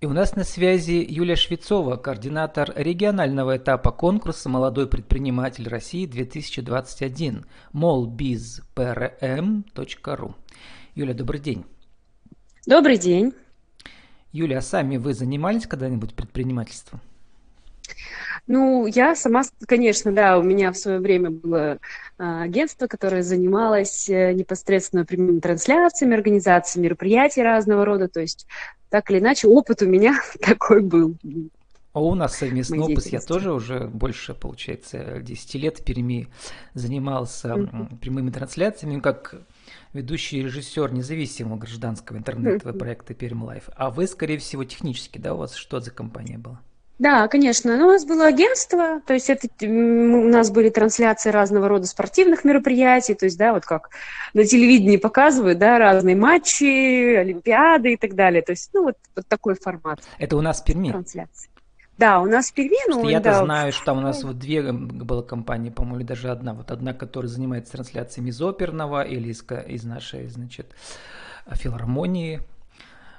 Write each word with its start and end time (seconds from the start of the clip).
И 0.00 0.06
у 0.06 0.12
нас 0.12 0.36
на 0.36 0.44
связи 0.44 1.04
Юлия 1.08 1.34
Швецова, 1.34 1.96
координатор 1.96 2.72
регионального 2.76 3.56
этапа 3.56 3.90
конкурса 3.90 4.48
«Молодой 4.48 4.88
предприниматель 4.88 5.68
России 5.68 6.08
2021» 6.08 7.44
molbizprm.ru. 7.72 10.34
Юля, 10.94 11.14
добрый 11.14 11.40
день. 11.40 11.64
Добрый 12.64 12.96
день. 12.96 13.32
Юля, 14.30 14.58
а 14.58 14.62
сами 14.62 14.98
вы 14.98 15.14
занимались 15.14 15.66
когда-нибудь 15.66 16.14
предпринимательством? 16.14 17.00
Ну, 18.48 18.86
я 18.86 19.14
сама, 19.14 19.42
конечно, 19.66 20.10
да, 20.10 20.38
у 20.38 20.42
меня 20.42 20.72
в 20.72 20.76
свое 20.78 20.98
время 21.00 21.30
было 21.30 21.78
а, 22.16 22.42
агентство, 22.42 22.86
которое 22.86 23.22
занималось 23.22 24.08
э, 24.08 24.32
непосредственно 24.32 25.04
прямыми 25.04 25.38
трансляциями, 25.38 26.16
организацией 26.16 26.82
мероприятий 26.82 27.42
разного 27.42 27.84
рода, 27.84 28.08
то 28.08 28.20
есть 28.20 28.46
так 28.88 29.10
или 29.10 29.18
иначе 29.18 29.48
опыт 29.48 29.82
у 29.82 29.86
меня 29.86 30.18
такой 30.40 30.80
был. 30.80 31.14
А 31.92 32.00
у 32.00 32.14
нас 32.14 32.36
совместный 32.36 32.78
опыт. 32.78 33.06
Я 33.06 33.20
тоже 33.20 33.52
уже 33.52 33.86
больше, 33.86 34.32
получается, 34.32 35.20
10 35.20 35.54
лет 35.56 35.78
в 35.78 35.84
Перми 35.84 36.28
занимался 36.72 37.48
mm-hmm. 37.48 37.98
прямыми 37.98 38.30
трансляциями, 38.30 39.00
как 39.00 39.34
ведущий 39.92 40.42
режиссер 40.42 40.92
независимого 40.92 41.58
гражданского 41.58 42.16
интернета 42.16 42.72
проекта 42.72 43.12
Perm 43.12 43.44
Live. 43.44 43.68
А 43.76 43.90
вы, 43.90 44.06
скорее 44.06 44.38
всего, 44.38 44.64
технически, 44.64 45.18
да, 45.18 45.34
у 45.34 45.38
вас 45.38 45.54
что 45.54 45.80
за 45.80 45.90
компания 45.90 46.38
была? 46.38 46.60
Да, 46.98 47.28
конечно. 47.28 47.76
Ну, 47.76 47.86
у 47.86 47.92
нас 47.92 48.04
было 48.04 48.26
агентство, 48.26 49.00
то 49.06 49.14
есть 49.14 49.30
это, 49.30 49.48
у 49.62 50.28
нас 50.28 50.50
были 50.50 50.68
трансляции 50.68 51.30
разного 51.30 51.68
рода 51.68 51.86
спортивных 51.86 52.44
мероприятий, 52.44 53.14
то 53.14 53.26
есть, 53.26 53.38
да, 53.38 53.52
вот 53.52 53.64
как 53.64 53.90
на 54.34 54.44
телевидении 54.44 54.96
показывают, 54.96 55.58
да, 55.58 55.78
разные 55.78 56.16
матчи, 56.16 57.14
олимпиады 57.14 57.92
и 57.92 57.96
так 57.96 58.14
далее. 58.14 58.42
То 58.42 58.52
есть, 58.52 58.70
ну, 58.74 58.84
вот, 58.84 58.96
вот 59.14 59.26
такой 59.28 59.54
формат. 59.54 60.00
Это 60.18 60.36
у 60.36 60.40
нас 60.40 60.60
в 60.60 60.64
Перми? 60.64 60.90
Трансляции. 60.90 61.50
Да, 61.98 62.20
у 62.20 62.26
нас 62.26 62.50
в 62.50 62.54
Перми, 62.54 62.78
ну, 62.88 63.08
Я-то 63.08 63.30
да, 63.30 63.44
знаю, 63.44 63.72
что 63.72 63.84
там 63.86 63.98
у 63.98 64.00
нас 64.02 64.22
вот 64.24 64.38
две 64.38 64.72
было 64.72 65.22
компании, 65.22 65.70
по-моему, 65.70 65.98
или 65.98 66.04
даже 66.04 66.30
одна. 66.30 66.52
Вот 66.54 66.70
одна, 66.72 66.94
которая 66.94 67.28
занимается 67.28 67.72
трансляциями 67.72 68.30
из 68.30 68.40
оперного 68.42 69.02
или 69.02 69.30
из, 69.30 69.44
из 69.66 69.84
нашей, 69.84 70.28
значит, 70.28 70.74
филармонии, 71.52 72.40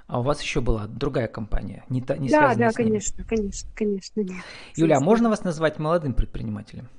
а 0.10 0.20
у 0.22 0.24
вас 0.24 0.42
еще 0.42 0.60
была 0.60 0.88
другая 0.88 1.28
компания, 1.28 1.86
не, 1.88 2.02
та, 2.02 2.18
не 2.18 2.30
да, 2.30 2.56
да, 2.56 2.72
с 2.72 2.78
ними. 2.78 2.90
конечно, 2.90 3.24
конечно, 3.24 3.70
конечно. 3.76 4.22
Нет. 4.22 4.44
Юля, 4.76 4.98
а 4.98 5.02
можно 5.02 5.30
вас 5.30 5.44
назвать 5.44 5.78
молодым 5.78 6.16
предпринимателем? 6.16 6.90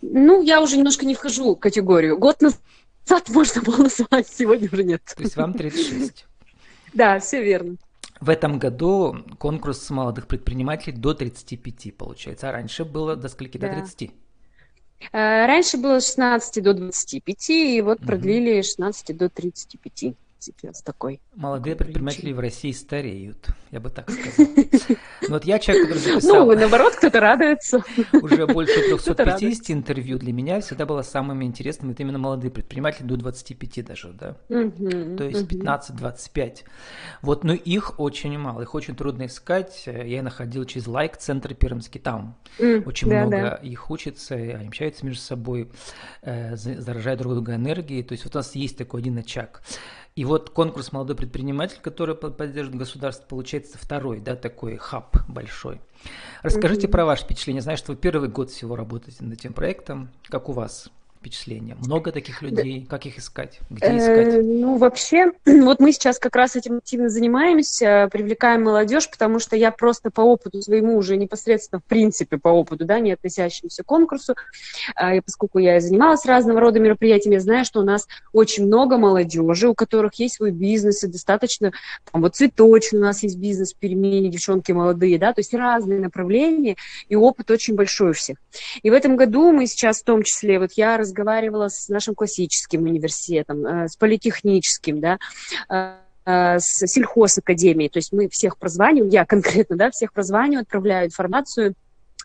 Ну, 0.00 0.40
я 0.40 0.62
уже 0.62 0.76
немножко 0.76 1.04
не 1.04 1.16
вхожу 1.16 1.56
в 1.56 1.58
категорию. 1.58 2.16
Год 2.16 2.42
назад 2.42 3.28
можно 3.28 3.62
было 3.62 3.78
назвать, 3.78 4.28
сегодня 4.28 4.68
уже 4.72 4.84
нет. 4.84 5.02
То 5.04 5.22
есть 5.22 5.34
вам 5.36 5.52
36? 5.52 6.26
Да, 6.94 7.18
все 7.18 7.42
верно. 7.42 7.76
В 8.20 8.30
этом 8.30 8.60
году 8.60 9.24
конкурс 9.38 9.90
молодых 9.90 10.28
предпринимателей 10.28 10.92
до 10.96 11.12
35, 11.12 11.96
получается. 11.96 12.50
А 12.50 12.52
раньше 12.52 12.84
было 12.84 13.16
до 13.16 13.28
скольки? 13.28 13.58
До 13.58 13.68
30? 13.68 14.12
Э, 15.10 15.46
раньше 15.46 15.76
было 15.76 15.98
с 15.98 16.06
16 16.06 16.62
до 16.62 16.72
25, 16.72 17.50
и 17.50 17.80
вот 17.80 17.98
продлили 17.98 18.60
с 18.60 18.66
16 18.66 19.16
до 19.16 19.28
35 19.28 20.14
сейчас 20.40 20.82
такой. 20.82 21.20
Молодые 21.34 21.76
предприниматели 21.76 22.32
в 22.32 22.40
России 22.40 22.72
стареют, 22.72 23.48
я 23.70 23.80
бы 23.80 23.90
так 23.90 24.10
сказал. 24.10 24.46
Ну, 25.22 25.34
вот 25.34 25.44
я 25.44 25.58
человек, 25.58 25.86
который 25.86 25.98
записал... 26.00 26.46
Ну, 26.46 26.56
наоборот, 26.56 26.94
кто-то 26.96 27.20
радуется. 27.20 27.84
Уже 28.20 28.46
больше 28.46 28.74
350 28.74 29.70
интервью 29.70 30.18
для 30.18 30.32
меня 30.32 30.60
всегда 30.60 30.86
было 30.86 31.02
самым 31.02 31.44
интересным. 31.44 31.90
Это 31.90 32.02
именно 32.02 32.18
молодые 32.18 32.50
предприниматели 32.50 33.06
до 33.06 33.16
25 33.16 33.84
даже, 33.84 34.12
да. 34.12 34.36
То 34.48 35.24
есть 35.24 35.46
15-25. 35.46 36.64
Вот, 37.22 37.44
но 37.44 37.52
их 37.52 38.00
очень 38.00 38.36
мало, 38.38 38.62
их 38.62 38.74
очень 38.74 38.96
трудно 38.96 39.26
искать. 39.26 39.84
Я 39.86 40.22
находил 40.22 40.64
через 40.64 40.86
лайк 40.86 41.16
центр 41.16 41.54
Пермский 41.54 42.00
там. 42.00 42.36
Очень 42.58 43.08
много 43.08 43.60
их 43.62 43.90
учатся, 43.90 44.34
они 44.34 44.68
общаются 44.68 45.04
между 45.06 45.22
собой, 45.22 45.70
э, 46.22 46.56
заражают 46.56 47.20
друг 47.20 47.34
друга 47.34 47.54
энергией. 47.54 48.02
То 48.02 48.12
есть 48.12 48.24
вот 48.24 48.34
у 48.34 48.38
нас 48.38 48.54
есть 48.54 48.76
такой 48.76 49.00
один 49.00 49.18
очаг. 49.18 49.62
И 50.20 50.24
вот 50.26 50.50
конкурс 50.50 50.92
«Молодой 50.92 51.16
предприниматель», 51.16 51.78
который 51.80 52.14
поддерживает 52.14 52.78
государство, 52.78 53.24
получается 53.26 53.78
второй, 53.78 54.20
да, 54.20 54.36
такой 54.36 54.76
хаб 54.76 55.16
большой. 55.26 55.80
Расскажите 56.42 56.88
mm-hmm. 56.88 56.90
про 56.90 57.06
ваше 57.06 57.24
впечатление. 57.24 57.62
Знаю, 57.62 57.78
что 57.78 57.92
вы 57.92 57.96
первый 57.96 58.28
год 58.28 58.50
всего 58.50 58.76
работаете 58.76 59.24
над 59.24 59.38
этим 59.38 59.54
проектом. 59.54 60.10
Как 60.24 60.50
у 60.50 60.52
вас? 60.52 60.90
Впечатление? 61.20 61.76
Много 61.78 62.12
таких 62.12 62.40
людей? 62.40 62.86
Как 62.88 63.04
их 63.04 63.18
искать? 63.18 63.60
Где 63.68 63.86
э, 63.86 63.98
искать? 63.98 64.44
Ну, 64.44 64.78
вообще, 64.78 65.32
вот 65.44 65.78
мы 65.78 65.92
сейчас 65.92 66.18
как 66.18 66.34
раз 66.34 66.56
этим 66.56 66.78
активно 66.78 67.10
занимаемся, 67.10 68.08
привлекаем 68.10 68.64
молодежь, 68.64 69.08
потому 69.08 69.38
что 69.38 69.54
я 69.54 69.70
просто 69.70 70.10
по 70.10 70.22
опыту 70.22 70.62
своему 70.62 70.96
уже 70.96 71.16
непосредственно, 71.16 71.80
в 71.80 71.84
принципе, 71.84 72.38
по 72.38 72.48
опыту, 72.48 72.86
да, 72.86 73.00
не 73.00 73.12
относящемуся 73.12 73.82
к 73.82 73.86
конкурсу, 73.86 74.34
а, 74.94 75.14
и 75.14 75.20
поскольку 75.20 75.58
я 75.58 75.78
занималась 75.80 76.24
разного 76.24 76.58
рода 76.60 76.80
мероприятиями, 76.80 77.34
я 77.34 77.40
знаю, 77.40 77.64
что 77.66 77.80
у 77.80 77.84
нас 77.84 78.08
очень 78.32 78.66
много 78.66 78.96
молодежи, 78.96 79.68
у 79.68 79.74
которых 79.74 80.14
есть 80.14 80.36
свой 80.36 80.52
бизнес, 80.52 81.04
и 81.04 81.06
достаточно, 81.06 81.72
там, 82.10 82.22
вот 82.22 82.34
цветочный 82.36 82.98
у 82.98 83.02
нас 83.02 83.22
есть 83.22 83.36
бизнес 83.36 83.74
в 83.74 83.76
Перми, 83.76 84.28
девчонки 84.28 84.72
молодые, 84.72 85.18
да, 85.18 85.34
то 85.34 85.40
есть 85.40 85.52
разные 85.52 86.00
направления, 86.00 86.76
и 87.08 87.14
опыт 87.14 87.50
очень 87.50 87.74
большой 87.74 88.10
у 88.10 88.14
всех. 88.14 88.38
И 88.82 88.88
в 88.88 88.94
этом 88.94 89.16
году 89.16 89.52
мы 89.52 89.66
сейчас 89.66 90.00
в 90.00 90.04
том 90.04 90.22
числе, 90.22 90.58
вот 90.58 90.72
я 90.72 90.96
разговаривала 91.10 91.68
с 91.68 91.88
нашим 91.88 92.14
классическим 92.14 92.82
университетом, 92.82 93.66
э, 93.66 93.88
с 93.88 93.96
политехническим, 93.96 95.00
да, 95.00 95.18
э, 95.68 95.94
э, 96.24 96.58
с 96.58 96.86
сельхозакадемией. 96.86 97.90
То 97.90 97.98
есть 97.98 98.12
мы 98.12 98.28
всех 98.28 98.56
прозваниваем, 98.58 99.10
я 99.10 99.24
конкретно, 99.26 99.76
да, 99.76 99.90
всех 99.90 100.12
прозваниваю, 100.12 100.62
отправляю 100.62 101.06
информацию– 101.06 101.74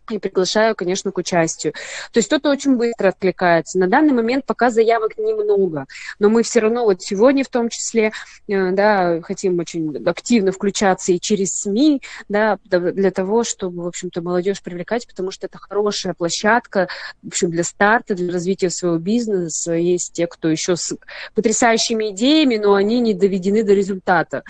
и 0.10 0.20
приглашаю, 0.20 0.76
конечно, 0.76 1.12
к 1.12 1.18
участию. 1.18 1.74
То 2.12 2.20
есть 2.20 2.28
кто-то 2.28 2.50
очень 2.50 2.76
быстро 2.76 3.10
откликается. 3.10 3.80
На 3.80 3.88
данный 3.88 4.14
момент 4.14 4.46
пока 4.46 4.70
заявок 4.70 5.18
немного, 5.18 5.86
но 6.20 6.30
мы 6.30 6.44
все 6.44 6.60
равно 6.60 6.86
вот 6.86 7.02
сегодня 7.02 7.44
в 7.44 7.50
том 7.50 7.70
числе, 7.70 8.12
э, 8.48 8.72
да, 8.72 9.22
хотим 9.22 9.60
очень 9.60 9.96
активно 10.06 10.52
включаться 10.52 11.12
и 11.12 11.20
через 11.20 11.62
СМИ, 11.62 12.02
да, 12.30 12.60
для 12.66 13.12
того, 13.12 13.44
чтобы, 13.44 13.84
в 13.84 13.88
общем-то, 13.88 14.22
молодежь 14.22 14.62
привлекать, 14.62 15.08
потому 15.08 15.32
что 15.32 15.48
это 15.48 15.58
хорошая 15.58 16.14
площадка, 16.14 16.88
в 17.24 17.28
общем, 17.28 17.52
для 17.52 17.64
старта, 17.64 18.16
для 18.16 18.32
развития 18.32 18.70
своего 18.70 18.98
бизнеса. 18.98 19.74
Есть 19.74 20.14
те, 20.14 20.28
кто 20.28 20.50
еще 20.50 20.76
с 20.76 20.96
потрясающими 21.34 22.12
идеями, 22.12 22.58
но 22.58 22.76
они 22.76 23.00
не 23.00 23.14
доведены 23.14 23.64
до 23.64 23.74
результата. 23.74 24.44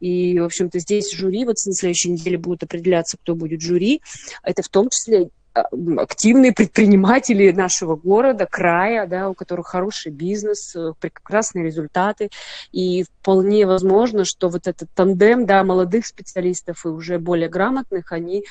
И, 0.00 0.38
в 0.38 0.44
общем-то, 0.44 0.78
здесь 0.78 1.12
жюри, 1.12 1.44
вот 1.44 1.56
на 1.64 1.72
следующей 1.72 2.10
неделе 2.10 2.38
будут 2.38 2.62
определяться, 2.64 3.16
кто 3.16 3.34
будет 3.34 3.60
жюри. 3.60 4.02
Это 4.42 4.62
в 4.62 4.68
том 4.68 4.88
числе 4.90 4.97
числе 4.98 5.30
а, 5.54 5.64
активные 6.02 6.52
предприниматели 6.52 7.50
нашего 7.52 7.96
города, 7.96 8.46
края, 8.46 9.06
да, 9.06 9.30
у 9.30 9.34
которых 9.34 9.68
хороший 9.68 10.12
бизнес, 10.12 10.74
э, 10.76 10.92
прекрасные 11.00 11.64
результаты. 11.64 12.30
И 12.72 13.04
вполне 13.04 13.66
возможно, 13.66 14.24
что 14.24 14.48
вот 14.48 14.66
этот 14.66 14.90
тандем 14.94 15.46
да, 15.46 15.64
молодых 15.64 16.06
специалистов 16.06 16.84
и 16.84 16.88
уже 16.88 17.18
более 17.18 17.48
грамотных, 17.48 18.12
они 18.12 18.44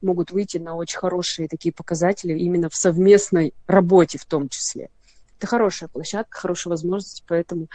могут 0.00 0.30
выйти 0.30 0.58
на 0.58 0.74
очень 0.76 0.98
хорошие 0.98 1.48
такие 1.48 1.72
показатели 1.72 2.38
именно 2.38 2.68
в 2.70 2.76
совместной 2.76 3.52
работе 3.66 4.18
в 4.18 4.24
том 4.24 4.48
числе. 4.48 4.90
Это 5.38 5.46
хорошая 5.48 5.88
площадка, 5.88 6.38
хорошая 6.38 6.70
возможность, 6.70 7.24
поэтому 7.26 7.66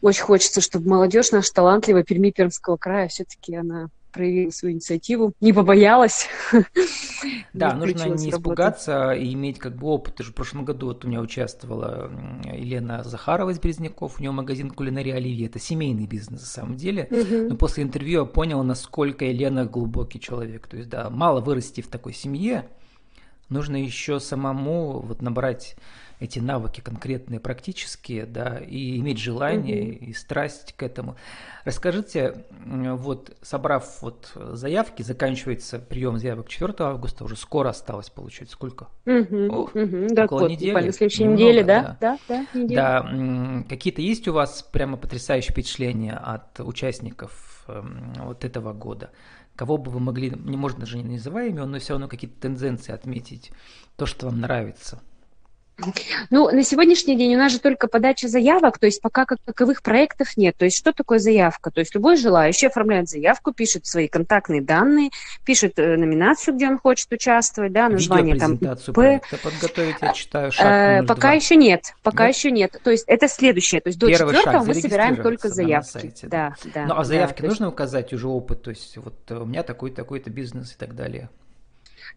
очень 0.00 0.22
хочется, 0.22 0.60
чтобы 0.60 0.88
молодежь 0.88 1.32
наша 1.32 1.52
талантливая 1.52 2.04
Перми 2.04 2.30
Пермского 2.30 2.76
края 2.76 3.08
все-таки 3.08 3.54
она 3.56 3.88
проявила 4.12 4.50
свою 4.50 4.74
инициативу, 4.74 5.32
не 5.40 5.52
побоялась. 5.52 6.28
Да, 7.52 7.74
нужно 7.74 8.08
не 8.08 8.30
испугаться 8.30 9.12
и 9.12 9.34
иметь 9.34 9.58
как 9.58 9.76
бы 9.76 9.86
опыт. 9.88 10.18
Уже 10.20 10.30
в 10.30 10.34
прошлом 10.34 10.64
году 10.64 10.86
вот 10.86 11.04
у 11.04 11.08
меня 11.08 11.20
участвовала 11.20 12.10
Елена 12.44 13.04
Захарова 13.04 13.50
из 13.50 13.60
Березняков, 13.60 14.18
у 14.18 14.22
нее 14.22 14.30
магазин 14.30 14.70
кулинарии 14.70 15.12
Оливье. 15.12 15.46
Это 15.46 15.58
семейный 15.58 16.06
бизнес 16.06 16.40
на 16.40 16.46
самом 16.46 16.76
деле. 16.76 17.08
Но 17.10 17.54
после 17.56 17.84
интервью 17.84 18.20
я 18.20 18.24
понял, 18.24 18.62
насколько 18.62 19.24
Елена 19.26 19.66
глубокий 19.66 20.18
человек. 20.18 20.66
То 20.66 20.78
есть, 20.78 20.88
да, 20.88 21.10
мало 21.10 21.40
вырасти 21.40 21.82
в 21.82 21.88
такой 21.88 22.14
семье, 22.14 22.68
нужно 23.52 23.76
еще 23.76 24.20
самому 24.20 25.00
вот 25.00 25.22
набрать 25.22 25.76
эти 26.22 26.38
навыки 26.38 26.80
конкретные, 26.80 27.40
практические, 27.40 28.26
да, 28.26 28.58
и 28.58 28.98
иметь 28.98 29.18
желание 29.18 29.82
угу. 29.82 30.04
и 30.04 30.12
страсть 30.12 30.72
к 30.76 30.82
этому. 30.84 31.16
Расскажите, 31.64 32.44
вот 32.64 33.36
собрав 33.42 34.00
вот 34.02 34.30
заявки, 34.34 35.02
заканчивается 35.02 35.80
прием 35.80 36.18
заявок 36.18 36.48
4 36.48 36.74
августа, 36.78 37.24
уже 37.24 37.34
скоро 37.34 37.70
осталось 37.70 38.08
получить. 38.08 38.50
Сколько? 38.50 38.86
Угу, 39.04 39.46
Ох, 39.50 39.74
угу, 39.74 40.06
да, 40.10 40.24
около 40.26 40.40
год, 40.40 40.50
недели. 40.50 40.72
На 40.72 40.92
следующей 40.92 41.24
Немного, 41.24 41.42
неделе, 41.42 41.64
да? 41.64 41.96
Да, 42.00 42.18
да, 42.28 42.46
да, 42.54 43.02
да 43.02 43.64
Какие-то 43.68 44.00
есть 44.00 44.28
у 44.28 44.32
вас 44.32 44.62
прямо 44.62 44.96
потрясающие 44.96 45.50
впечатления 45.50 46.12
от 46.12 46.60
участников 46.60 47.64
эм, 47.66 48.12
вот 48.18 48.44
этого 48.44 48.72
года? 48.72 49.10
Кого 49.56 49.76
бы 49.76 49.90
вы 49.90 50.00
могли, 50.00 50.30
не 50.30 50.56
можно 50.56 50.80
даже 50.80 50.98
не 50.98 51.16
называя 51.16 51.48
имен, 51.48 51.70
но 51.70 51.78
все 51.78 51.94
равно 51.94 52.08
какие-то 52.08 52.40
тенденции 52.40 52.92
отметить, 52.92 53.52
то, 53.96 54.06
что 54.06 54.26
вам 54.26 54.40
нравится– 54.40 55.02
Ну, 56.30 56.50
на 56.50 56.62
сегодняшний 56.62 57.16
день 57.16 57.34
у 57.34 57.38
нас 57.38 57.52
же 57.52 57.58
только 57.58 57.88
подача 57.88 58.28
заявок, 58.28 58.78
то 58.78 58.86
есть 58.86 59.00
пока 59.00 59.24
как 59.24 59.38
таковых 59.44 59.82
проектов 59.82 60.36
нет. 60.36 60.56
То 60.56 60.64
есть 60.64 60.76
что 60.76 60.92
такое 60.92 61.18
заявка? 61.18 61.70
То 61.70 61.80
есть 61.80 61.94
любой 61.94 62.16
желающий 62.16 62.66
оформляет 62.66 63.08
заявку, 63.08 63.52
пишет 63.52 63.86
свои 63.86 64.08
контактные 64.08 64.62
данные, 64.62 65.10
пишет 65.44 65.78
э, 65.78 65.96
номинацию, 65.96 66.54
где 66.54 66.68
он 66.68 66.78
хочет 66.78 67.10
участвовать, 67.12 67.72
да, 67.72 67.88
название 67.88 68.36
там 68.36 68.54
ИП. 68.54 68.92
проекта 68.92 69.36
подготовить, 69.38 69.96
я 70.00 70.12
читаю, 70.12 70.52
шаг 70.52 70.66
э, 70.66 71.06
Пока 71.06 71.32
еще 71.32 71.56
нет, 71.56 71.94
пока 72.02 72.26
еще 72.26 72.50
нет. 72.50 72.80
То 72.82 72.90
есть 72.90 73.04
это 73.06 73.28
следующее, 73.28 73.80
то 73.80 73.88
есть 73.88 73.98
до 73.98 74.08
Первый 74.08 74.34
четвертого 74.34 74.64
мы 74.64 74.74
собираем 74.74 75.22
только 75.22 75.48
заявки. 75.48 75.90
Сайте, 75.90 76.26
да. 76.26 76.42
Да, 76.64 76.70
да, 76.74 76.86
ну, 76.86 76.94
а 76.98 77.04
заявки 77.04 77.42
да, 77.42 77.48
нужно 77.48 77.64
есть... 77.66 77.74
указать 77.74 78.12
уже 78.12 78.28
опыт, 78.28 78.62
то 78.62 78.70
есть 78.70 78.96
вот 78.96 79.14
э, 79.28 79.36
у 79.36 79.44
меня 79.44 79.62
такой-то, 79.62 79.96
такой-то 79.96 80.30
бизнес 80.30 80.72
и 80.72 80.76
так 80.76 80.94
далее. 80.94 81.28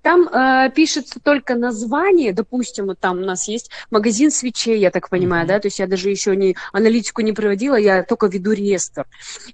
Там 0.02 0.28
э, 0.28 0.72
пишется 0.76 1.20
только 1.20 1.56
название, 1.56 2.34
допустим, 2.34 2.86
вот 2.86 3.00
там 3.00 3.20
у 3.20 3.26
нас 3.26 3.48
есть 3.48 3.70
магазин 3.90 4.32
свечей, 4.32 4.80
я 4.80 4.92
так 4.92 5.10
понимаю, 5.10 5.46
mm-hmm. 5.46 5.48
да, 5.48 5.60
то 5.60 5.68
есть 5.68 5.80
я 5.80 5.88
даже 5.88 6.10
еще 6.10 6.36
не 6.36 6.56
аналитику 6.74 7.22
не 7.22 7.34
проводила, 7.34 7.76
я 7.76 8.04
только 8.04 8.28
веду 8.28 8.52
реестр, 8.52 9.06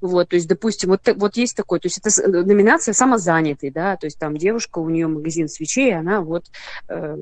вот, 0.01 0.29
то 0.29 0.35
есть, 0.35 0.47
допустим, 0.47 0.89
вот, 0.89 1.01
вот 1.15 1.37
есть 1.37 1.55
такой, 1.55 1.79
то 1.79 1.87
есть 1.87 1.99
это 1.99 2.09
э, 2.21 2.27
номинация 2.27 2.93
самозанятый, 2.93 3.71
да, 3.71 3.95
то 3.97 4.07
есть 4.07 4.19
там 4.19 4.37
девушка, 4.37 4.79
у 4.79 4.89
нее 4.89 5.07
магазин 5.07 5.47
свечей, 5.47 5.95
она 5.95 6.21
вот 6.21 6.45
э, 6.89 7.17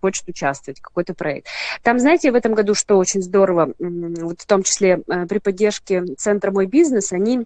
хочет 0.00 0.28
участвовать, 0.28 0.80
какой-то 0.80 1.14
проект. 1.14 1.48
Там, 1.82 1.98
знаете, 1.98 2.32
в 2.32 2.34
этом 2.34 2.54
году, 2.54 2.74
что 2.74 2.96
очень 2.96 3.22
здорово, 3.22 3.74
вот 3.78 4.40
в 4.40 4.46
том 4.46 4.62
числе 4.62 5.02
э, 5.06 5.26
при 5.26 5.38
поддержке 5.38 6.04
Центра 6.16 6.50
«Мой 6.50 6.66
бизнес», 6.66 7.12
они 7.12 7.44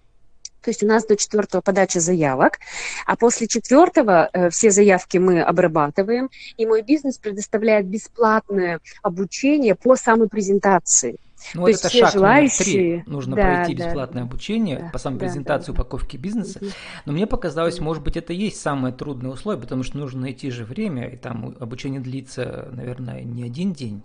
то 0.64 0.70
есть 0.70 0.82
у 0.82 0.86
нас 0.86 1.06
до 1.06 1.16
четвертого 1.16 1.60
подача 1.60 2.00
заявок, 2.00 2.58
а 3.06 3.16
после 3.16 3.46
четвертого 3.46 4.30
э, 4.32 4.48
все 4.50 4.70
заявки 4.70 5.18
мы 5.18 5.42
обрабатываем, 5.42 6.30
и 6.56 6.64
мой 6.64 6.82
бизнес 6.82 7.18
предоставляет 7.18 7.86
бесплатное 7.86 8.80
обучение 9.02 9.74
по 9.74 9.96
самопрезентации. 9.96 11.16
Ну, 11.52 11.62
вот 11.62 11.70
это 11.70 11.90
шаг 11.90 12.12
желающие... 12.12 12.82
номер 12.82 13.04
три. 13.04 13.12
Нужно 13.12 13.36
да, 13.36 13.42
пройти 13.42 13.74
бесплатное 13.74 14.22
да, 14.22 14.28
обучение 14.28 14.78
да, 14.78 14.88
по 14.88 14.98
самой 14.98 15.18
да, 15.18 15.26
презентации 15.26 15.66
да, 15.66 15.72
упаковки 15.72 16.16
бизнеса. 16.16 16.60
Но 17.04 17.12
мне 17.12 17.26
показалось, 17.26 17.80
может 17.80 18.02
быть, 18.02 18.16
это 18.16 18.32
и 18.32 18.36
есть 18.36 18.60
самое 18.60 18.94
трудное 18.94 19.30
условие, 19.30 19.60
потому 19.60 19.82
что 19.82 19.98
нужно 19.98 20.22
найти 20.22 20.50
же 20.50 20.64
время, 20.64 21.08
и 21.08 21.16
там 21.16 21.54
обучение 21.60 22.00
длится, 22.00 22.68
наверное, 22.72 23.22
не 23.22 23.44
один 23.44 23.74
день. 23.74 24.02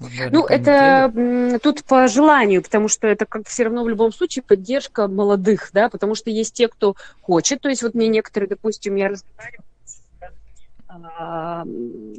Ну, 0.00 0.46
это 0.46 1.12
неделю. 1.14 1.60
тут 1.60 1.84
по 1.84 2.08
желанию, 2.08 2.62
потому 2.62 2.88
что 2.88 3.06
это 3.06 3.26
как 3.26 3.46
все 3.46 3.64
равно 3.64 3.84
в 3.84 3.88
любом 3.88 4.12
случае 4.12 4.42
поддержка 4.42 5.08
молодых, 5.08 5.70
да, 5.72 5.90
потому 5.90 6.14
что 6.14 6.30
есть 6.30 6.54
те, 6.54 6.68
кто 6.68 6.96
хочет, 7.20 7.60
то 7.60 7.68
есть 7.68 7.82
вот 7.82 7.94
мне 7.94 8.08
некоторые, 8.08 8.48
допустим, 8.48 8.96
я 8.96 9.08
разговариваю 9.08 9.69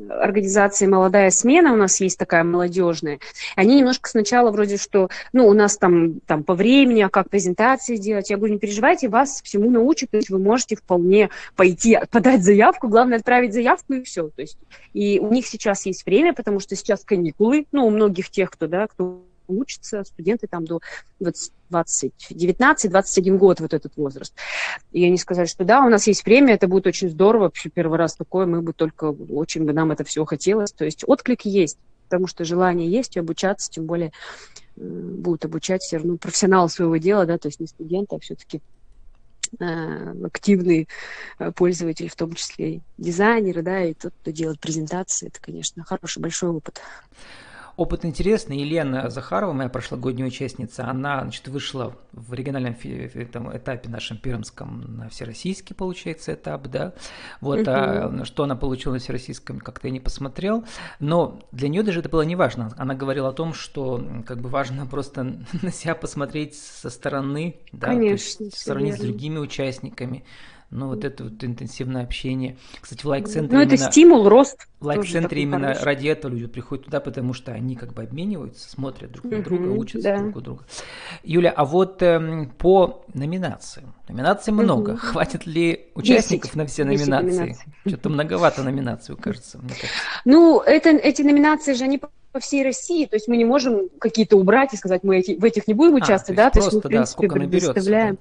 организации 0.10 0.88
«Молодая 0.88 1.30
смена», 1.30 1.74
у 1.74 1.76
нас 1.76 2.00
есть 2.00 2.18
такая 2.18 2.44
молодежная, 2.44 3.20
они 3.56 3.78
немножко 3.78 4.10
сначала 4.10 4.52
вроде 4.52 4.78
что, 4.78 5.10
ну, 5.34 5.48
у 5.48 5.54
нас 5.54 5.78
там, 5.78 6.20
там 6.22 6.44
по 6.44 6.54
времени, 6.54 7.02
а 7.02 7.10
как 7.10 7.30
презентации 7.30 7.98
делать, 7.98 8.30
я 8.30 8.38
говорю, 8.38 8.54
не 8.54 8.60
переживайте, 8.60 9.10
вас 9.10 9.42
всему 9.44 9.70
научат, 9.70 10.12
то 10.12 10.18
есть 10.18 10.30
вы 10.30 10.40
можете 10.40 10.76
вполне 10.76 11.30
пойти, 11.56 12.00
подать 12.12 12.44
заявку, 12.44 12.88
главное 12.88 13.18
отправить 13.18 13.54
заявку 13.54 13.94
и 13.94 14.04
все, 14.04 14.30
то 14.30 14.42
есть, 14.42 14.58
и 14.94 15.20
у 15.20 15.32
них 15.32 15.48
сейчас 15.48 15.86
есть 15.86 16.06
время, 16.06 16.34
потому 16.34 16.60
что 16.60 16.76
сейчас 16.76 17.04
каникулы, 17.04 17.66
ну, 17.72 17.86
у 17.86 17.90
многих 17.90 18.30
тех, 18.30 18.52
кто, 18.52 18.68
да, 18.68 18.88
кто 18.88 19.22
учатся, 19.52 20.04
студенты 20.04 20.48
там 20.48 20.66
до 20.66 20.80
20, 21.20 21.52
20 21.70 22.14
19-21 22.32 23.38
год, 23.38 23.60
вот 23.60 23.74
этот 23.74 23.96
возраст. 23.96 24.34
И 24.92 25.06
они 25.06 25.18
сказали, 25.18 25.48
что 25.48 25.64
да, 25.64 25.84
у 25.86 25.90
нас 25.90 26.08
есть 26.08 26.26
время, 26.26 26.54
это 26.54 26.68
будет 26.68 26.88
очень 26.88 27.10
здорово, 27.10 27.44
вообще 27.44 27.70
первый 27.70 27.98
раз 27.98 28.16
такое, 28.16 28.46
мы 28.46 28.62
бы 28.62 28.74
только, 28.74 29.06
очень 29.06 29.66
бы 29.66 29.74
нам 29.74 29.92
это 29.92 30.04
все 30.04 30.26
хотелось. 30.26 30.72
То 30.72 30.86
есть 30.86 31.04
отклик 31.08 31.42
есть, 31.42 31.78
потому 32.12 32.28
что 32.28 32.44
желание 32.44 32.90
есть 32.90 33.16
и 33.16 33.20
обучаться, 33.20 33.72
тем 33.72 33.86
более 33.86 34.12
э, 34.76 34.82
будут 34.82 35.46
обучать 35.46 35.82
все 35.82 35.98
равно 35.98 36.18
профессионалы 36.18 36.70
своего 36.70 36.98
дела, 36.98 37.26
да, 37.26 37.38
то 37.38 37.48
есть 37.48 37.60
не 37.60 37.68
студенты, 37.68 38.18
а 38.18 38.20
все-таки 38.20 38.62
э, 39.60 40.26
активные 40.26 40.88
э, 41.40 41.52
пользователи, 41.54 42.10
в 42.10 42.16
том 42.16 42.34
числе 42.34 42.82
дизайнеры, 42.98 43.62
да, 43.62 43.86
и 43.86 43.94
тот, 43.94 44.14
кто 44.22 44.32
делает 44.32 44.60
презентации, 44.60 45.28
это, 45.28 45.40
конечно, 45.42 45.86
хороший 45.86 46.20
большой 46.20 46.50
опыт. 46.50 46.82
Опыт 47.82 48.06
интересный. 48.06 48.60
Елена 48.60 49.10
Захарова, 49.10 49.54
моя 49.54 49.68
прошлогодняя 49.68 50.28
участница, 50.28 50.86
она 50.88 51.22
значит, 51.22 51.48
вышла 51.48 51.96
в 52.12 52.32
региональном 52.32 52.76
там, 53.32 53.58
этапе 53.58 53.90
нашем 53.90 54.18
пермском 54.18 54.98
на 54.98 55.10
всероссийский, 55.10 55.76
получается, 55.76 56.36
этап, 56.36 56.68
да. 56.68 56.94
Вот, 57.40 57.68
а 57.68 58.24
что 58.24 58.44
она 58.44 58.56
получила 58.56 58.94
на 58.94 59.00
всероссийском, 59.00 59.58
как-то 59.60 59.88
я 59.88 59.94
не 59.94 60.00
посмотрел. 60.00 60.64
Но 61.00 61.40
для 61.52 61.70
нее 61.70 61.82
даже 61.82 62.02
это 62.02 62.10
было 62.10 62.22
не 62.22 62.36
важно. 62.36 62.72
Она 62.78 62.94
говорила 62.94 63.30
о 63.30 63.34
том, 63.34 63.56
что 63.56 64.06
как 64.28 64.42
бы 64.42 64.50
важно 64.50 64.86
просто 64.86 65.24
на 65.64 65.72
себя 65.72 65.96
посмотреть 65.96 66.54
со 66.54 66.92
стороны, 66.92 67.62
да, 67.72 67.88
Конечно, 67.88 68.46
сравнить 68.54 68.92
верно. 68.92 69.06
с 69.06 69.08
другими 69.08 69.38
участниками 69.40 70.24
ну, 70.72 70.88
вот 70.88 71.04
это 71.04 71.26
вот 71.26 71.44
интенсивное 71.44 72.04
общение. 72.04 72.58
Кстати, 72.80 73.02
в 73.02 73.06
лайк-центре... 73.06 73.58
Ну, 73.58 73.62
это 73.62 73.76
именно, 73.76 73.92
стимул, 73.92 74.30
рост. 74.30 74.68
В 74.80 74.86
лайк-центре 74.86 75.44
именно 75.44 75.68
хороший. 75.68 75.84
ради 75.84 76.08
этого 76.08 76.32
люди 76.32 76.48
приходят 76.48 76.86
туда, 76.86 77.02
потому 77.02 77.34
что 77.34 77.52
они 77.52 77.76
как 77.76 77.94
бы 77.94 78.04
обмениваются, 78.04 78.70
смотрят 78.70 79.12
друг 79.12 79.26
на 79.26 79.44
друга, 79.44 79.68
учатся 79.68 80.10
да. 80.10 80.18
друг 80.20 80.38
у 80.38 80.42
друга. 80.42 80.66
Юля, 81.24 81.52
а 81.52 81.66
вот 81.66 82.02
э, 82.02 82.50
по 82.58 83.04
номинациям. 83.14 83.94
Номинаций 84.08 84.54
много. 84.54 84.96
Хватит 84.96 85.46
ли 85.46 85.92
участников 85.94 86.52
10, 86.52 86.56
на 86.56 86.66
все 86.66 86.86
номинации? 86.86 87.58
Что-то 87.86 88.10
многовато 88.10 88.64
номинаций, 88.64 89.18
кажется, 89.18 89.58
мне 89.58 89.70
кажется. 89.70 89.92
Ну, 90.24 90.62
это, 90.62 90.90
эти 90.90 91.22
номинации 91.22 91.74
же, 91.74 91.84
они 91.84 92.00
по 92.32 92.40
всей 92.40 92.64
России, 92.64 93.06
то 93.06 93.16
есть 93.16 93.28
мы 93.28 93.38
не 93.38 93.46
можем 93.46 93.90
какие-то 94.00 94.38
убрать 94.38 94.74
и 94.74 94.78
сказать, 94.78 95.04
мы 95.04 95.20
эти, 95.20 95.38
в 95.38 95.44
этих 95.44 95.68
не 95.68 95.74
будем 95.74 95.96
участвовать, 95.96 96.40
а, 96.40 96.50
то 96.50 96.50
да, 96.50 96.50
то 96.50 96.60
есть 96.60 96.74
мы, 96.74 96.80
в 96.80 96.84
принципе, 96.84 97.28
да, 97.28 97.36
предоставляем... 97.36 98.18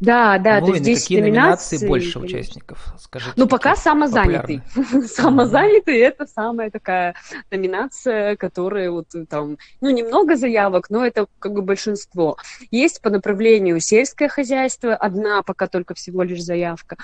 Да, 0.00 0.38
да, 0.38 0.60
ну, 0.60 0.66
то 0.66 0.72
есть 0.72 0.84
здесь 0.84 1.02
какие 1.02 1.20
номинации, 1.20 1.76
номинации 1.76 1.88
больше 1.88 2.18
участников? 2.18 2.94
Скажите. 2.98 3.32
Ну, 3.36 3.46
пока 3.46 3.76
самозанятый. 3.76 4.62
самозанятый– 5.06 5.98
это 5.98 6.26
самая 6.26 6.70
такая 6.70 7.14
номинация, 7.50 8.36
которая 8.36 8.90
вот 8.90 9.08
там, 9.28 9.58
ну, 9.80 9.90
немного 9.90 10.36
заявок, 10.36 10.88
но 10.90 11.04
это 11.04 11.26
как 11.38 11.52
бы 11.52 11.62
большинство. 11.62 12.36
Есть 12.70 13.02
по 13.02 13.10
направлению 13.10 13.80
сельское 13.80 14.28
хозяйство, 14.28 14.94
одна 14.94 15.42
пока 15.42 15.66
только 15.66 15.94
всего 15.94 16.22
лишь 16.22 16.42
заявка. 16.42 16.96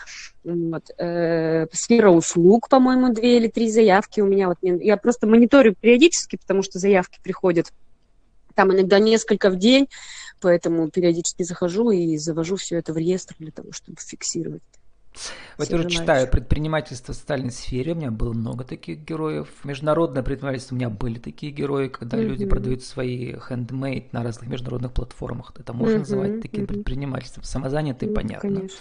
Вот. 0.44 0.90
Э, 0.99 1.66
сфера 1.72 2.11
услуг, 2.11 2.69
по-моему, 2.69 3.12
две 3.12 3.37
или 3.37 3.49
три 3.49 3.70
заявки 3.70 4.20
у 4.20 4.26
меня. 4.26 4.49
Вот 4.49 4.58
я 4.62 4.96
просто 4.96 5.26
мониторю 5.26 5.75
периодически, 5.78 6.37
потому 6.49 6.62
что 6.62 6.79
заявки 6.79 7.21
приходят 7.23 7.73
там 8.55 8.73
иногда 8.73 8.99
несколько 8.99 9.50
в 9.50 9.56
день, 9.56 9.89
поэтому 10.41 10.91
периодически 10.91 11.43
захожу 11.43 11.91
и 11.91 12.17
завожу 12.17 12.56
все 12.56 12.79
это 12.79 12.95
в 12.95 12.97
реестр 12.97 13.37
для 13.39 13.53
того, 13.53 13.71
чтобы 13.71 13.99
фиксировать. 14.00 14.62
Вот 15.59 15.69
я 15.69 15.76
уже 15.76 15.90
читаю 15.90 16.28
предпринимательство 16.28 17.12
в 17.12 17.17
социальной 17.17 17.50
сфере, 17.50 17.93
у 17.93 17.97
меня 17.97 18.11
было 18.11 18.33
много 18.33 18.64
таких 18.64 18.99
героев. 19.00 19.49
Международное 19.64 20.23
предпринимательство 20.23 20.75
у 20.75 20.78
меня 20.78 20.88
были 20.88 21.19
такие 21.19 21.52
герои, 21.52 21.88
когда 21.88 22.17
mm-hmm. 22.17 22.23
люди 22.23 22.47
продают 22.47 22.83
свои 22.83 23.35
handmade 23.35 24.09
на 24.12 24.23
разных 24.23 24.49
международных 24.49 24.93
платформах. 24.93 25.52
Это 25.59 25.73
можно 25.73 25.97
mm-hmm. 25.97 25.99
называть 25.99 26.40
таким 26.40 26.64
mm-hmm. 26.64 26.67
предпринимательством. 26.69 27.45
Самозанятые, 27.45 28.11
mm-hmm, 28.11 28.14
понятно. 28.14 28.55
Конечно. 28.55 28.78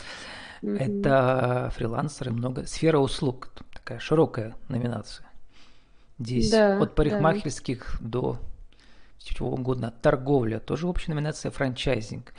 Mm-hmm. 0.62 0.78
Это 0.78 1.74
фрилансеры, 1.76 2.32
много. 2.32 2.66
Сфера 2.66 3.00
услуг, 3.00 3.50
такая 3.74 4.00
широкая 4.00 4.56
номинация. 4.70 5.27
Здесь 6.20 6.50
да, 6.50 6.80
от 6.82 6.96
парикмахерских 6.96 7.98
да. 8.02 8.08
до 8.08 8.40
чего 9.28 9.52
угодно. 9.52 9.94
Торговля, 10.02 10.60
тоже 10.60 10.88
общая 10.88 11.14
номинация 11.14 11.52
франчайзинг. 11.52 12.34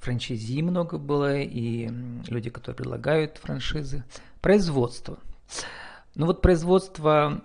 Франчайзи 0.00 0.62
много 0.62 0.98
было, 0.98 1.36
и 1.38 1.90
люди, 2.28 2.50
которые 2.50 2.76
предлагают 2.76 3.38
франшизы. 3.38 4.04
Производство. 4.40 5.18
Ну 6.14 6.26
вот 6.26 6.42
производство, 6.42 7.42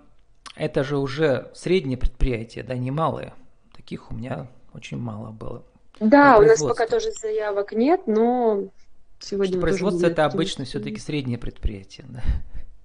это 0.56 0.84
же 0.84 0.98
уже 0.98 1.50
среднее 1.54 1.98
предприятие, 1.98 2.64
да, 2.64 2.74
не 2.76 2.90
малое. 2.90 3.34
Таких 3.74 4.10
у 4.10 4.14
меня 4.14 4.48
очень 4.74 4.98
мало 4.98 5.30
было. 5.30 5.64
Да, 5.98 6.38
у 6.38 6.42
нас 6.42 6.60
пока 6.60 6.86
тоже 6.86 7.10
заявок 7.12 7.72
нет, 7.72 8.02
но 8.06 8.64
сегодня... 9.18 9.60
Производство 9.60 10.06
это 10.06 10.24
обычно 10.26 10.64
все-таки 10.64 10.98
среднее 10.98 11.38
предприятие, 11.38 12.06
да. 12.08 12.22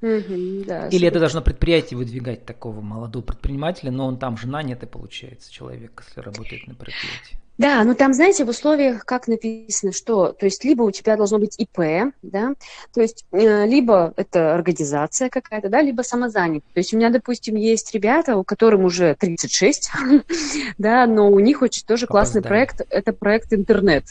Угу, 0.01 0.65
да, 0.65 0.87
Или 0.89 1.07
это 1.07 1.19
должно 1.19 1.41
предприятие 1.41 1.97
выдвигать 1.97 2.45
такого 2.45 2.81
молодого 2.81 3.23
предпринимателя, 3.23 3.91
но 3.91 4.05
он 4.05 4.19
там 4.19 4.37
же 4.37 4.47
нанятый, 4.47 4.87
получается, 4.87 5.51
человек, 5.51 6.03
если 6.07 6.21
работает 6.21 6.67
на 6.67 6.75
предприятии. 6.75 7.39
Да, 7.57 7.83
ну 7.83 7.95
там, 7.95 8.13
знаете, 8.13 8.45
в 8.45 8.49
условиях 8.49 9.03
как 9.03 9.27
написано, 9.27 9.91
что, 9.91 10.31
то 10.31 10.45
есть, 10.45 10.63
либо 10.63 10.83
у 10.83 10.91
тебя 10.91 11.17
должно 11.17 11.39
быть 11.39 11.55
ИП, 11.57 12.13
да, 12.21 12.53
то 12.93 13.01
есть, 13.01 13.25
э, 13.31 13.65
либо 13.65 14.13
это 14.15 14.53
организация 14.53 15.29
какая-то, 15.29 15.67
да, 15.69 15.81
либо 15.81 16.03
самозанят. 16.03 16.63
То 16.73 16.79
есть 16.79 16.93
у 16.93 16.97
меня, 16.97 17.09
допустим, 17.09 17.55
есть 17.55 17.93
ребята, 17.95 18.37
у 18.37 18.43
которым 18.43 18.85
уже 18.85 19.15
36, 19.15 19.91
да, 20.77 21.07
но 21.07 21.31
у 21.31 21.39
них 21.39 21.63
очень 21.63 21.83
тоже 21.85 22.05
классный 22.05 22.43
проект, 22.43 22.81
это 22.91 23.11
проект 23.11 23.51
интернет. 23.53 24.03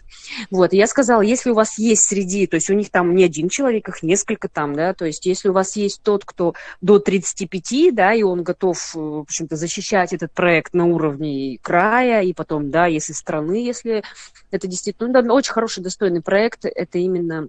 Вот, 0.50 0.72
я 0.72 0.88
сказала, 0.88 1.20
если 1.20 1.50
у 1.50 1.54
вас 1.54 1.78
есть 1.78 2.02
среди, 2.02 2.48
то 2.48 2.56
есть 2.56 2.68
у 2.68 2.74
них 2.74 2.90
там 2.90 3.14
не 3.14 3.24
один 3.24 3.48
человек, 3.48 3.88
их 3.88 4.02
несколько 4.02 4.48
там, 4.48 4.74
да, 4.74 4.92
то 4.92 5.04
есть 5.04 5.24
если 5.24 5.50
у 5.50 5.52
вас 5.52 5.76
есть 5.76 6.02
тот, 6.02 6.24
кто 6.24 6.54
до 6.80 6.98
35, 6.98 7.94
да, 7.94 8.12
и 8.12 8.24
он 8.24 8.42
готов, 8.42 8.96
э, 8.96 8.98
в 8.98 9.18
общем-то, 9.20 9.54
защищать 9.54 10.12
этот 10.12 10.32
проект 10.32 10.74
на 10.74 10.86
уровне 10.86 11.58
края, 11.62 12.22
и 12.22 12.32
потом, 12.32 12.72
да, 12.72 12.86
если 12.86 13.12
страна 13.12 13.35
страны, 13.36 13.64
если 13.64 14.02
это 14.50 14.66
действительно 14.66 15.08
ну, 15.08 15.28
да, 15.28 15.34
очень 15.34 15.52
хороший, 15.52 15.82
достойный 15.82 16.22
проект. 16.22 16.64
Это 16.64 16.98
именно 16.98 17.48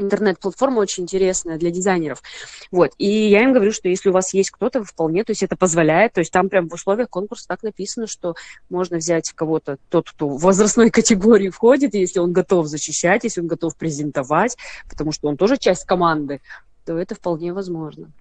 интернет-платформа 0.00 0.78
очень 0.78 1.02
интересная 1.02 1.58
для 1.58 1.72
дизайнеров. 1.72 2.22
Вот. 2.70 2.92
И 2.98 3.08
я 3.08 3.42
им 3.42 3.52
говорю, 3.52 3.72
что 3.72 3.88
если 3.88 4.10
у 4.10 4.12
вас 4.12 4.32
есть 4.32 4.52
кто-то, 4.52 4.84
вполне, 4.84 5.24
то 5.24 5.32
есть 5.32 5.42
это 5.42 5.56
позволяет, 5.56 6.12
то 6.12 6.20
есть 6.20 6.32
там 6.32 6.48
прям 6.48 6.68
в 6.68 6.74
условиях 6.74 7.10
конкурса 7.10 7.48
так 7.48 7.64
написано, 7.64 8.06
что 8.06 8.36
можно 8.70 8.98
взять 8.98 9.32
кого-то, 9.32 9.78
тот, 9.90 10.08
кто 10.10 10.28
в 10.28 10.40
возрастной 10.40 10.90
категории 10.92 11.48
входит, 11.48 11.94
если 11.94 12.20
он 12.20 12.32
готов 12.32 12.68
защищать, 12.68 13.24
если 13.24 13.40
он 13.40 13.48
готов 13.48 13.74
презентовать, 13.74 14.56
потому 14.88 15.10
что 15.10 15.26
он 15.28 15.36
тоже 15.36 15.56
часть 15.56 15.84
команды, 15.84 16.40
то 16.84 16.96
это 16.96 17.16
вполне 17.16 17.52
возможно. 17.52 18.12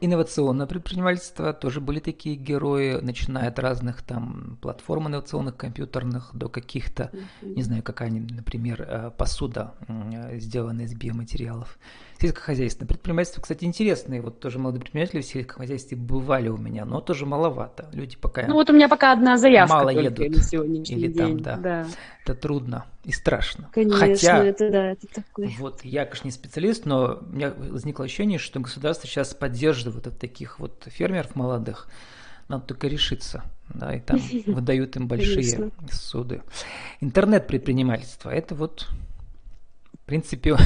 Инновационное 0.00 0.66
предпринимательство 0.66 1.54
тоже 1.54 1.80
были 1.80 2.00
такие 2.00 2.36
герои, 2.36 3.00
начиная 3.00 3.48
от 3.48 3.58
разных 3.58 4.02
там 4.02 4.58
платформ 4.60 5.08
инновационных, 5.08 5.56
компьютерных, 5.56 6.30
до 6.34 6.48
каких-то, 6.48 7.10
не 7.40 7.62
знаю, 7.62 7.82
какая, 7.82 8.10
например, 8.10 8.82
э, 8.82 9.10
посуда, 9.16 9.74
сделанная 10.34 10.84
из 10.84 10.94
биоматериалов. 10.94 11.78
Сельскохозяйственное 12.18 12.88
предпринимательство, 12.88 13.42
кстати, 13.42 13.64
интересные. 13.64 14.22
Вот 14.22 14.40
тоже 14.40 14.58
молодые 14.58 14.80
предприниматели 14.80 15.20
в 15.20 15.26
сельскохозяйстве 15.26 15.98
бывали 15.98 16.48
у 16.48 16.56
меня, 16.56 16.86
но 16.86 17.02
тоже 17.02 17.26
маловато. 17.26 17.90
Люди 17.92 18.16
пока 18.16 18.46
Ну 18.46 18.54
вот 18.54 18.70
у 18.70 18.72
меня 18.72 18.88
пока 18.88 19.12
одна 19.12 19.36
заявка 19.36 19.74
мало 19.74 19.90
едут. 19.90 20.30
На 20.30 20.42
сегодняшний 20.42 20.96
или 20.96 21.08
день. 21.08 21.42
там, 21.42 21.42
да. 21.42 21.56
да. 21.56 21.86
Это 22.24 22.34
трудно 22.34 22.86
и 23.04 23.12
страшно. 23.12 23.68
Конечно, 23.72 23.98
Хотя, 23.98 24.42
это 24.42 24.70
да, 24.70 24.92
это 24.92 25.06
такое. 25.08 25.50
Вот 25.58 25.84
я, 25.84 26.06
конечно, 26.06 26.28
не 26.28 26.32
специалист, 26.32 26.86
но 26.86 27.18
у 27.20 27.34
меня 27.34 27.52
возникло 27.54 28.06
ощущение, 28.06 28.38
что 28.38 28.60
государство 28.60 29.06
сейчас 29.06 29.34
поддерживает 29.34 30.06
вот 30.06 30.18
таких 30.18 30.58
вот 30.58 30.84
фермеров 30.86 31.36
молодых. 31.36 31.86
Надо 32.48 32.64
только 32.64 32.86
решиться, 32.86 33.42
да, 33.68 33.94
и 33.94 34.00
там 34.00 34.18
выдают 34.46 34.96
им 34.96 35.06
большие 35.06 35.70
суды. 35.90 36.42
Интернет-предпринимательство– 37.00 38.30
это 38.30 38.54
вот 38.54 38.88
в 40.06 40.08
принципе, 40.08 40.56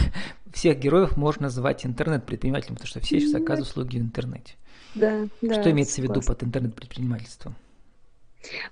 всех 0.53 0.79
героев 0.79 1.17
можно 1.17 1.45
называть 1.45 1.85
интернет-предпринимателем, 1.87 2.75
потому 2.75 2.89
что 2.89 3.01
все 3.01 3.21
сейчас 3.21 3.35
оказывают 3.35 3.69
услуги 3.69 3.99
в 3.99 4.03
интернете. 4.03 4.55
Да, 4.95 5.27
да. 5.41 5.61
Что 5.61 5.71
имеется 5.71 6.01
в 6.01 6.05
виду 6.05 6.21
под 6.21 6.43
интернет-предпринимательством? 6.43 7.55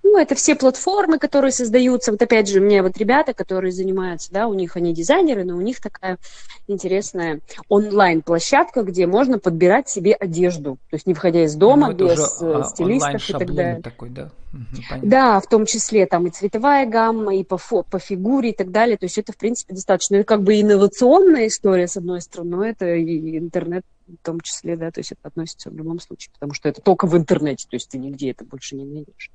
Ну, 0.02 0.18
это 0.18 0.34
все 0.34 0.54
платформы, 0.54 1.18
которые 1.18 1.52
создаются. 1.52 2.10
Вот 2.10 2.22
опять 2.22 2.48
же, 2.48 2.60
мне 2.60 2.82
вот 2.82 2.96
ребята, 2.98 3.34
которые 3.34 3.72
занимаются, 3.72 4.32
да, 4.32 4.46
у 4.46 4.54
них 4.54 4.76
они 4.76 4.94
дизайнеры, 4.94 5.44
но 5.44 5.56
у 5.56 5.60
них 5.60 5.80
такая 5.80 6.18
интересная 6.66 7.40
онлайн-площадка, 7.68 8.82
где 8.82 9.06
можно 9.06 9.38
подбирать 9.38 9.88
себе 9.88 10.14
одежду. 10.14 10.78
То 10.90 10.96
есть 10.96 11.06
не 11.06 11.14
входя 11.14 11.44
из 11.44 11.54
дома, 11.54 11.88
ну, 11.88 11.92
без 11.94 12.40
уже, 12.40 12.60
э, 12.60 12.64
стилистов 12.64 13.28
и 13.28 13.32
так 13.32 13.54
далее. 13.54 13.82
Такой, 13.82 14.10
да? 14.10 14.30
Угу, 14.52 15.00
да, 15.02 15.40
в 15.40 15.46
том 15.46 15.66
числе 15.66 16.06
там 16.06 16.26
и 16.26 16.30
цветовая 16.30 16.86
гамма, 16.86 17.36
и 17.36 17.44
по, 17.44 17.58
фо, 17.58 17.82
по 17.82 17.98
фигуре 17.98 18.50
и 18.50 18.56
так 18.56 18.70
далее. 18.70 18.96
То 18.96 19.04
есть 19.04 19.18
это, 19.18 19.32
в 19.32 19.36
принципе, 19.36 19.74
достаточно. 19.74 20.16
Это 20.16 20.24
как 20.24 20.42
бы 20.42 20.60
инновационная 20.60 21.48
история, 21.48 21.86
с 21.86 21.96
одной 21.96 22.22
стороны, 22.22 22.56
но 22.56 22.64
это 22.64 22.94
и 22.94 23.38
интернет 23.38 23.84
в 24.08 24.24
том 24.24 24.40
числе, 24.40 24.76
да, 24.76 24.90
то 24.90 25.00
есть 25.00 25.12
это 25.12 25.20
относится 25.28 25.70
в 25.70 25.74
любом 25.74 26.00
случае, 26.00 26.32
потому 26.32 26.54
что 26.54 26.68
это 26.68 26.80
только 26.80 27.06
в 27.06 27.16
интернете, 27.16 27.66
то 27.68 27.76
есть 27.76 27.90
ты 27.90 27.98
нигде 27.98 28.30
это 28.30 28.44
больше 28.44 28.76
не 28.76 28.84
найдешь. 28.84 29.30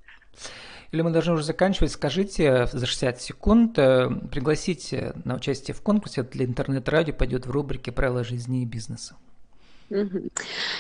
Или 0.92 1.02
мы 1.02 1.10
должны 1.10 1.34
уже 1.34 1.44
заканчивать. 1.44 1.92
Скажите 1.92 2.68
за 2.72 2.86
60 2.86 3.22
секунд, 3.22 3.80
э, 3.80 4.10
пригласите 4.32 5.14
на 5.26 5.36
участие 5.36 5.74
в 5.74 5.82
конкурсе 5.82 6.24
для 6.24 6.46
интернет-радио 6.46 7.14
пойдет 7.14 7.48
в 7.48 7.52
рубрике 7.52 7.92
«Правила 7.92 8.24
жизни 8.24 8.62
и 8.62 8.66
бизнеса». 8.66 9.16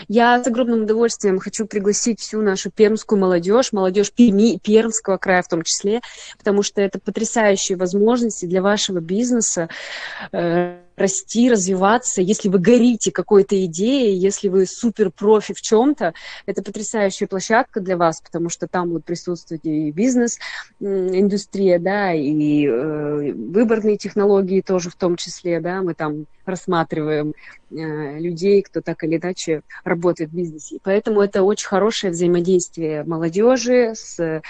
Я 0.07 0.43
с 0.43 0.47
огромным 0.47 0.83
удовольствием 0.83 1.39
хочу 1.39 1.67
пригласить 1.67 2.19
всю 2.19 2.41
нашу 2.41 2.71
пермскую 2.71 3.19
молодежь, 3.19 3.73
молодежь 3.73 4.11
Перми, 4.11 4.57
Пермского 4.57 5.17
края 5.17 5.41
в 5.43 5.47
том 5.47 5.63
числе, 5.63 6.01
потому 6.37 6.63
что 6.63 6.81
это 6.81 6.99
потрясающие 6.99 7.77
возможности 7.77 8.45
для 8.45 8.61
вашего 8.61 8.99
бизнеса 8.99 9.69
э, 10.31 10.79
расти, 10.95 11.49
развиваться. 11.49 12.21
Если 12.21 12.49
вы 12.49 12.59
горите 12.59 13.11
какой-то 13.11 13.63
идеей, 13.65 14.17
если 14.17 14.47
вы 14.47 14.65
супер 14.65 15.11
профи 15.11 15.53
в 15.53 15.61
чем-то, 15.61 16.13
это 16.45 16.63
потрясающая 16.63 17.27
площадка 17.27 17.79
для 17.79 17.97
вас, 17.97 18.21
потому 18.21 18.49
что 18.49 18.67
там 18.67 18.89
будет 18.89 19.05
присутствовать 19.05 19.65
и 19.65 19.91
бизнес, 19.91 20.39
индустрия, 20.79 21.79
да, 21.79 22.13
и 22.13 22.67
э, 22.67 23.33
выборные 23.33 23.97
технологии 23.97 24.61
тоже 24.61 24.89
в 24.89 24.95
том 24.95 25.15
числе, 25.15 25.59
да, 25.59 25.81
мы 25.81 25.93
там 25.93 26.25
рассматриваем 26.45 27.33
э, 27.71 28.19
людей, 28.19 28.61
кто 28.61 28.81
так 28.81 29.03
или 29.03 29.17
иначе 29.17 29.61
работает 29.83 30.31
в 30.31 30.35
бизнесе. 30.35 30.79
Поэтому 30.83 31.21
это 31.21 31.43
очень 31.43 31.67
хорошее 31.67 32.11
взаимодействие 32.11 33.03
молодежи 33.03 33.93
с 33.95 34.41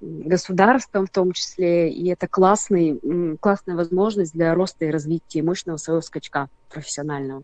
государством 0.00 1.06
в 1.06 1.10
том 1.10 1.32
числе, 1.32 1.92
и 1.92 2.08
это 2.08 2.26
классный, 2.26 3.00
классная 3.38 3.76
возможность 3.76 4.32
для 4.32 4.54
роста 4.54 4.84
и 4.86 4.90
развития 4.90 5.42
мощного 5.42 5.76
своего 5.76 6.00
скачка 6.00 6.48
профессионального. 6.70 7.42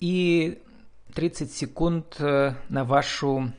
И 0.00 0.62
30 1.14 1.50
секунд 1.50 2.16
э, 2.18 2.52
на 2.68 2.84
вашу 2.84 3.52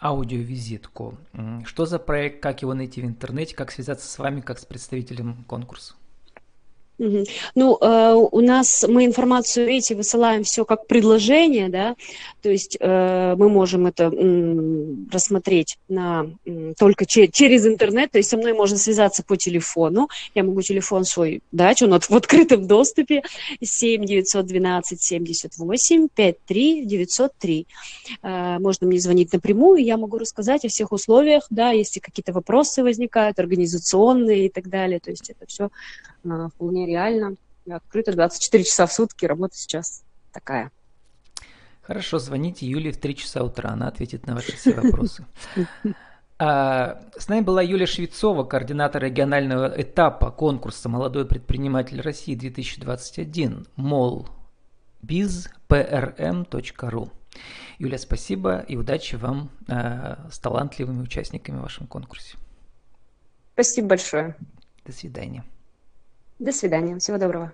аудиовизитку. 0.00 1.18
Что 1.64 1.86
за 1.86 1.98
проект, 1.98 2.42
как 2.42 2.62
его 2.62 2.74
найти 2.74 3.02
в 3.02 3.04
интернете, 3.04 3.54
как 3.54 3.70
связаться 3.70 4.08
с 4.08 4.18
вами, 4.18 4.40
как 4.40 4.58
с 4.58 4.64
представителем 4.64 5.44
конкурса? 5.44 5.94
Ну, 6.98 7.78
э, 7.80 8.12
у 8.14 8.40
нас 8.40 8.84
мы 8.88 9.04
информацию 9.04 9.68
эти 9.68 9.92
высылаем 9.92 10.44
все 10.44 10.64
как 10.64 10.86
предложение, 10.86 11.68
да, 11.68 11.94
то 12.42 12.48
есть 12.48 12.76
э, 12.80 13.34
мы 13.36 13.48
можем 13.48 13.86
это 13.86 14.10
рассмотреть 15.12 15.78
на, 15.88 16.26
только 16.78 17.04
че, 17.04 17.28
через 17.28 17.66
интернет, 17.66 18.12
то 18.12 18.18
есть 18.18 18.30
со 18.30 18.36
мной 18.36 18.54
можно 18.54 18.78
связаться 18.78 19.22
по 19.22 19.36
телефону, 19.36 20.08
я 20.34 20.42
могу 20.42 20.62
телефон 20.62 21.04
свой 21.04 21.42
дать, 21.52 21.82
он 21.82 21.98
в 21.98 22.10
открытом 22.12 22.66
доступе, 22.66 23.22
7 23.60 24.04
912 24.04 25.02
78 25.02 26.08
53 26.14 26.84
903. 26.86 27.66
Э, 28.22 28.58
можно 28.58 28.86
мне 28.86 29.00
звонить 29.00 29.32
напрямую, 29.32 29.84
я 29.84 29.96
могу 29.96 30.18
рассказать 30.18 30.64
о 30.64 30.68
всех 30.68 30.92
условиях, 30.92 31.46
да, 31.50 31.70
если 31.70 32.00
какие-то 32.00 32.32
вопросы 32.32 32.82
возникают, 32.82 33.38
организационные 33.38 34.46
и 34.46 34.48
так 34.48 34.68
далее, 34.68 35.00
то 35.00 35.10
есть 35.10 35.28
это 35.30 35.46
все 35.46 35.70
вполне 36.54 36.86
реально. 36.86 37.36
Открыто 37.68 38.12
24 38.12 38.64
часа 38.64 38.86
в 38.86 38.92
сутки, 38.92 39.26
работа 39.26 39.56
сейчас 39.56 40.04
такая. 40.32 40.70
Хорошо, 41.82 42.18
звоните 42.18 42.66
Юле 42.66 42.92
в 42.92 42.98
3 42.98 43.16
часа 43.16 43.44
утра, 43.44 43.70
она 43.70 43.88
ответит 43.88 44.26
на 44.26 44.34
ваши 44.34 44.56
все 44.56 44.74
вопросы. 44.74 45.24
А, 46.38 47.00
с 47.16 47.28
нами 47.28 47.40
была 47.40 47.62
Юлия 47.62 47.86
Швецова, 47.86 48.44
координатор 48.44 49.02
регионального 49.02 49.72
этапа 49.74 50.30
конкурса 50.30 50.90
«Молодой 50.90 51.24
предприниматель 51.24 52.02
России 52.02 52.36
2021» 52.36 53.66
мол 53.76 54.28
bizprm.ru. 55.02 57.10
Юля, 57.78 57.98
спасибо 57.98 58.58
и 58.68 58.76
удачи 58.76 59.16
вам 59.16 59.48
а, 59.66 60.28
с 60.30 60.38
талантливыми 60.38 61.00
участниками 61.00 61.56
в 61.56 61.62
вашем 61.62 61.86
конкурсе. 61.86 62.36
Спасибо 63.54 63.88
большое. 63.88 64.36
До 64.84 64.92
свидания. 64.92 65.42
До 66.38 66.52
свидания. 66.52 66.98
Всего 66.98 67.18
доброго. 67.18 67.52